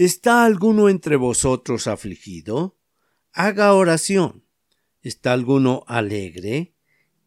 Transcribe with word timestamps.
¿Está 0.00 0.46
alguno 0.46 0.88
entre 0.88 1.16
vosotros 1.16 1.86
afligido? 1.86 2.78
Haga 3.34 3.74
oración. 3.74 4.46
¿Está 5.02 5.34
alguno 5.34 5.84
alegre? 5.88 6.72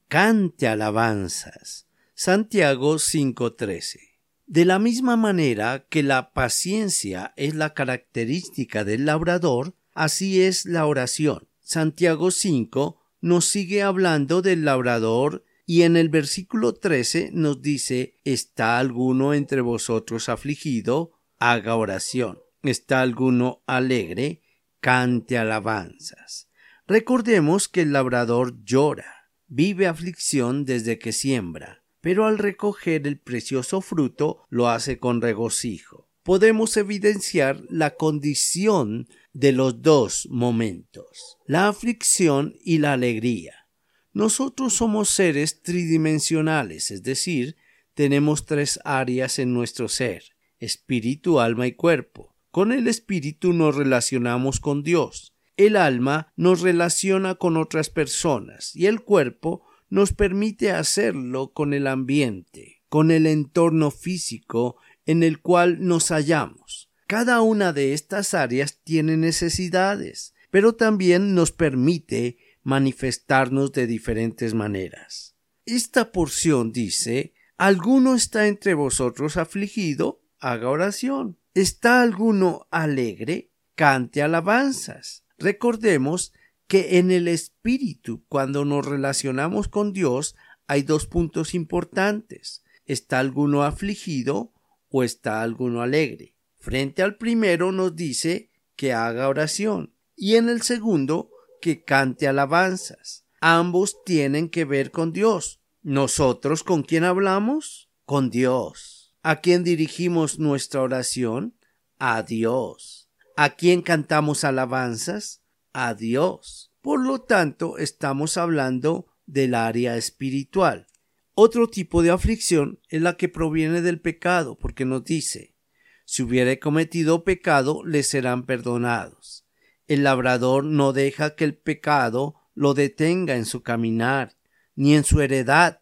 Cante 0.07 0.67
alabanzas. 0.67 1.85
Santiago 2.15 2.97
5:13. 2.97 3.99
De 4.47 4.65
la 4.65 4.79
misma 4.79 5.15
manera 5.17 5.85
que 5.87 6.01
la 6.01 6.33
paciencia 6.33 7.35
es 7.37 7.53
la 7.53 7.75
característica 7.75 8.83
del 8.83 9.05
labrador, 9.05 9.75
así 9.93 10.41
es 10.41 10.65
la 10.65 10.87
oración. 10.87 11.47
Santiago 11.59 12.31
5 12.31 12.99
nos 13.21 13.45
sigue 13.45 13.83
hablando 13.83 14.41
del 14.41 14.65
labrador 14.65 15.45
y 15.67 15.83
en 15.83 15.95
el 15.95 16.09
versículo 16.09 16.73
13 16.73 17.29
nos 17.33 17.61
dice, 17.61 18.19
¿está 18.23 18.79
alguno 18.79 19.35
entre 19.35 19.61
vosotros 19.61 20.27
afligido? 20.27 21.11
Haga 21.37 21.75
oración 21.75 22.42
está 22.63 23.01
alguno 23.01 23.63
alegre, 23.67 24.41
cante 24.79 25.37
alabanzas. 25.37 26.49
Recordemos 26.87 27.67
que 27.67 27.81
el 27.81 27.93
labrador 27.93 28.63
llora, 28.63 29.29
vive 29.47 29.87
aflicción 29.87 30.65
desde 30.65 30.99
que 30.99 31.11
siembra, 31.11 31.83
pero 32.01 32.25
al 32.25 32.37
recoger 32.37 33.07
el 33.07 33.19
precioso 33.19 33.79
fruto 33.79 34.45
lo 34.49 34.67
hace 34.67 34.99
con 34.99 35.21
regocijo. 35.21 36.09
Podemos 36.23 36.75
evidenciar 36.77 37.61
la 37.69 37.95
condición 37.95 39.07
de 39.33 39.51
los 39.51 39.81
dos 39.81 40.27
momentos, 40.29 41.37
la 41.45 41.67
aflicción 41.67 42.55
y 42.63 42.79
la 42.79 42.93
alegría. 42.93 43.67
Nosotros 44.13 44.73
somos 44.73 45.09
seres 45.09 45.61
tridimensionales, 45.61 46.91
es 46.91 47.03
decir, 47.03 47.55
tenemos 47.93 48.45
tres 48.45 48.79
áreas 48.83 49.39
en 49.39 49.53
nuestro 49.53 49.87
ser, 49.87 50.23
espíritu, 50.59 51.39
alma 51.39 51.67
y 51.67 51.73
cuerpo. 51.73 52.32
Con 52.53 52.71
el 52.71 52.87
espíritu 52.87 53.51
nos 53.51 53.75
relacionamos 53.75 54.59
con 54.59 54.83
Dios. 54.83 55.33
El 55.57 55.75
alma 55.75 56.31
nos 56.35 56.61
relaciona 56.61 57.33
con 57.33 57.57
otras 57.57 57.89
personas 57.89 58.75
y 58.75 58.85
el 58.85 59.01
cuerpo 59.01 59.65
nos 59.89 60.13
permite 60.13 60.69
hacerlo 60.69 61.51
con 61.51 61.73
el 61.73 61.87
ambiente, 61.87 62.83
con 62.89 63.09
el 63.09 63.25
entorno 63.25 63.89
físico 63.89 64.75
en 65.07 65.23
el 65.23 65.41
cual 65.41 65.83
nos 65.83 66.09
hallamos. 66.09 66.91
Cada 67.07 67.41
una 67.41 67.73
de 67.73 67.93
estas 67.93 68.35
áreas 68.35 68.81
tiene 68.83 69.17
necesidades, 69.17 70.35
pero 70.51 70.75
también 70.75 71.33
nos 71.33 71.51
permite 71.51 72.37
manifestarnos 72.61 73.71
de 73.71 73.87
diferentes 73.87 74.53
maneras. 74.53 75.35
Esta 75.65 76.11
porción 76.11 76.71
dice, 76.71 77.33
¿alguno 77.57 78.13
está 78.13 78.45
entre 78.45 78.75
vosotros 78.75 79.37
afligido? 79.37 80.22
Haga 80.43 80.69
oración. 80.69 81.37
¿Está 81.53 82.01
alguno 82.01 82.67
alegre? 82.69 83.53
Cante 83.75 84.21
alabanzas. 84.21 85.23
Recordemos 85.37 86.33
que 86.67 86.99
en 86.99 87.11
el 87.11 87.29
espíritu, 87.29 88.25
cuando 88.27 88.65
nos 88.65 88.85
relacionamos 88.85 89.69
con 89.69 89.93
Dios, 89.93 90.35
hay 90.67 90.81
dos 90.81 91.07
puntos 91.07 91.53
importantes. 91.53 92.61
¿Está 92.85 93.19
alguno 93.19 93.63
afligido 93.63 94.51
o 94.89 95.03
está 95.03 95.41
alguno 95.43 95.81
alegre? 95.81 96.35
Frente 96.59 97.03
al 97.03 97.15
primero 97.15 97.71
nos 97.71 97.95
dice 97.95 98.51
que 98.75 98.91
haga 98.91 99.29
oración 99.29 99.93
y 100.13 100.35
en 100.35 100.49
el 100.49 100.61
segundo 100.61 101.31
que 101.61 101.85
cante 101.85 102.27
alabanzas. 102.27 103.25
Ambos 103.39 104.03
tienen 104.03 104.49
que 104.49 104.65
ver 104.65 104.91
con 104.91 105.13
Dios. 105.13 105.61
¿Nosotros 105.83 106.65
con 106.65 106.83
quién 106.83 107.05
hablamos? 107.05 107.89
Con 108.03 108.29
Dios. 108.29 108.92
¿A 109.25 109.39
quién 109.39 109.63
dirigimos 109.63 110.37
nuestra 110.37 110.81
oración? 110.81 111.55
A 111.97 112.23
Dios. 112.23 113.09
¿A 113.37 113.51
quién 113.51 113.81
cantamos 113.81 114.43
alabanzas? 114.43 115.41
A 115.71 115.93
Dios. 115.93 116.73
Por 116.81 116.99
lo 116.99 117.21
tanto, 117.21 117.77
estamos 117.77 118.35
hablando 118.35 119.07
del 119.25 119.55
área 119.55 119.95
espiritual. 119.95 120.87
Otro 121.35 121.69
tipo 121.69 122.03
de 122.03 122.09
aflicción 122.09 122.81
es 122.89 123.01
la 123.01 123.15
que 123.15 123.29
proviene 123.29 123.81
del 123.81 124.01
pecado, 124.01 124.59
porque 124.59 124.83
nos 124.83 125.05
dice, 125.05 125.55
si 126.03 126.21
hubiere 126.21 126.59
cometido 126.59 127.23
pecado, 127.23 127.81
le 127.85 128.03
serán 128.03 128.45
perdonados. 128.45 129.47
El 129.87 130.03
labrador 130.03 130.65
no 130.65 130.91
deja 130.91 131.35
que 131.35 131.45
el 131.45 131.55
pecado 131.55 132.35
lo 132.55 132.73
detenga 132.73 133.37
en 133.37 133.45
su 133.45 133.63
caminar, 133.63 134.35
ni 134.75 134.95
en 134.95 135.05
su 135.05 135.21
heredad. 135.21 135.79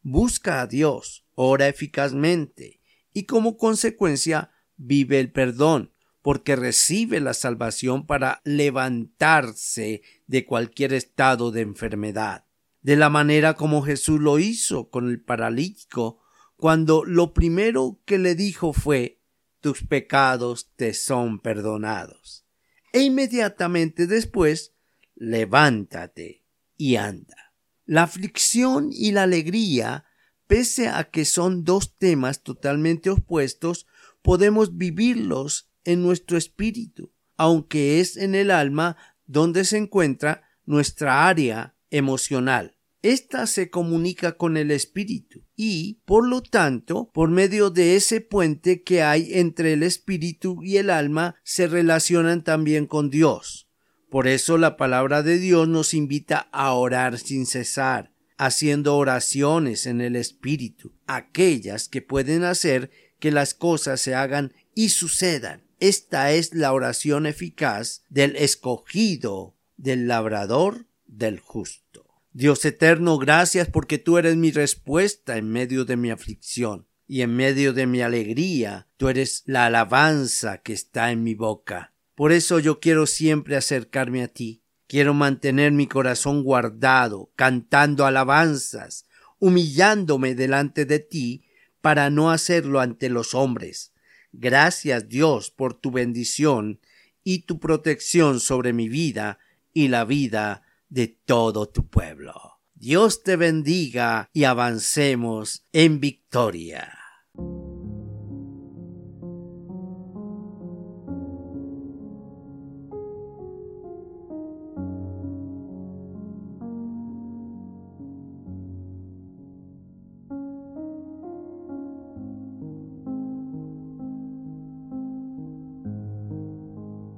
Busca 0.00 0.62
a 0.62 0.66
Dios, 0.66 1.26
ora 1.34 1.68
eficazmente, 1.68 2.77
y 3.12 3.24
como 3.24 3.56
consecuencia 3.56 4.50
vive 4.76 5.20
el 5.20 5.32
perdón, 5.32 5.92
porque 6.22 6.56
recibe 6.56 7.20
la 7.20 7.34
salvación 7.34 8.06
para 8.06 8.40
levantarse 8.44 10.02
de 10.26 10.44
cualquier 10.44 10.92
estado 10.92 11.50
de 11.50 11.62
enfermedad. 11.62 12.44
De 12.82 12.96
la 12.96 13.10
manera 13.10 13.54
como 13.54 13.82
Jesús 13.82 14.20
lo 14.20 14.38
hizo 14.38 14.90
con 14.90 15.08
el 15.08 15.20
paralítico, 15.20 16.20
cuando 16.56 17.04
lo 17.04 17.34
primero 17.34 18.00
que 18.04 18.18
le 18.18 18.34
dijo 18.34 18.72
fue 18.72 19.20
tus 19.60 19.84
pecados 19.84 20.72
te 20.76 20.94
son 20.94 21.40
perdonados. 21.40 22.46
E 22.92 23.02
inmediatamente 23.02 24.06
después 24.06 24.74
levántate 25.14 26.44
y 26.76 26.96
anda. 26.96 27.54
La 27.84 28.04
aflicción 28.04 28.90
y 28.92 29.12
la 29.12 29.24
alegría 29.24 30.04
Pese 30.48 30.88
a 30.88 31.04
que 31.04 31.24
son 31.26 31.62
dos 31.62 31.96
temas 31.96 32.42
totalmente 32.42 33.10
opuestos, 33.10 33.86
podemos 34.22 34.76
vivirlos 34.76 35.70
en 35.84 36.02
nuestro 36.02 36.36
espíritu, 36.36 37.12
aunque 37.36 38.00
es 38.00 38.16
en 38.16 38.34
el 38.34 38.50
alma 38.50 38.96
donde 39.26 39.64
se 39.64 39.76
encuentra 39.76 40.42
nuestra 40.64 41.28
área 41.28 41.76
emocional. 41.90 42.78
Esta 43.02 43.46
se 43.46 43.70
comunica 43.70 44.32
con 44.32 44.56
el 44.56 44.70
espíritu 44.70 45.44
y, 45.54 46.00
por 46.04 46.26
lo 46.26 46.42
tanto, 46.42 47.10
por 47.12 47.30
medio 47.30 47.70
de 47.70 47.94
ese 47.94 48.20
puente 48.20 48.82
que 48.82 49.02
hay 49.02 49.34
entre 49.34 49.74
el 49.74 49.82
espíritu 49.82 50.62
y 50.64 50.78
el 50.78 50.90
alma, 50.90 51.36
se 51.44 51.68
relacionan 51.68 52.42
también 52.42 52.86
con 52.86 53.10
Dios. 53.10 53.68
Por 54.10 54.26
eso 54.26 54.56
la 54.56 54.78
palabra 54.78 55.22
de 55.22 55.38
Dios 55.38 55.68
nos 55.68 55.92
invita 55.92 56.48
a 56.52 56.72
orar 56.72 57.18
sin 57.18 57.44
cesar, 57.44 58.14
haciendo 58.38 58.96
oraciones 58.96 59.86
en 59.86 60.00
el 60.00 60.16
Espíritu, 60.16 60.92
aquellas 61.06 61.88
que 61.88 62.00
pueden 62.00 62.44
hacer 62.44 62.90
que 63.18 63.30
las 63.32 63.52
cosas 63.52 64.00
se 64.00 64.14
hagan 64.14 64.54
y 64.74 64.90
sucedan. 64.90 65.64
Esta 65.80 66.32
es 66.32 66.54
la 66.54 66.72
oración 66.72 67.26
eficaz 67.26 68.04
del 68.08 68.36
escogido, 68.36 69.56
del 69.76 70.08
labrador, 70.08 70.86
del 71.06 71.40
justo. 71.40 72.06
Dios 72.32 72.64
eterno, 72.64 73.18
gracias 73.18 73.68
porque 73.68 73.98
tú 73.98 74.18
eres 74.18 74.36
mi 74.36 74.52
respuesta 74.52 75.36
en 75.36 75.50
medio 75.50 75.84
de 75.84 75.96
mi 75.96 76.10
aflicción 76.10 76.86
y 77.08 77.22
en 77.22 77.34
medio 77.34 77.72
de 77.72 77.86
mi 77.86 78.02
alegría, 78.02 78.86
tú 78.96 79.08
eres 79.08 79.42
la 79.46 79.66
alabanza 79.66 80.58
que 80.58 80.74
está 80.74 81.10
en 81.10 81.22
mi 81.24 81.34
boca. 81.34 81.94
Por 82.14 82.32
eso 82.32 82.58
yo 82.58 82.80
quiero 82.80 83.06
siempre 83.06 83.56
acercarme 83.56 84.22
a 84.22 84.28
ti, 84.28 84.62
Quiero 84.88 85.12
mantener 85.12 85.70
mi 85.70 85.86
corazón 85.86 86.42
guardado, 86.42 87.30
cantando 87.36 88.06
alabanzas, 88.06 89.06
humillándome 89.38 90.34
delante 90.34 90.86
de 90.86 90.98
ti, 90.98 91.44
para 91.82 92.10
no 92.10 92.30
hacerlo 92.30 92.80
ante 92.80 93.10
los 93.10 93.34
hombres. 93.34 93.92
Gracias 94.32 95.08
Dios 95.08 95.50
por 95.50 95.74
tu 95.74 95.90
bendición 95.90 96.80
y 97.22 97.40
tu 97.40 97.60
protección 97.60 98.40
sobre 98.40 98.72
mi 98.72 98.88
vida 98.88 99.38
y 99.74 99.88
la 99.88 100.04
vida 100.04 100.62
de 100.88 101.08
todo 101.08 101.68
tu 101.68 101.86
pueblo. 101.86 102.58
Dios 102.74 103.22
te 103.22 103.36
bendiga 103.36 104.30
y 104.32 104.44
avancemos 104.44 105.66
en 105.72 106.00
victoria. 106.00 106.96